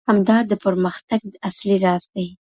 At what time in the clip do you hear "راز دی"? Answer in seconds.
1.85-2.27